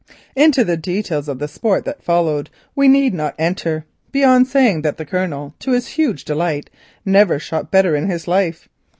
[0.35, 4.97] Into the details of the sport that followed we need not enter, beyond saying that
[4.97, 6.71] the Colonel, to his huge delight,
[7.05, 8.67] never shot better in his life.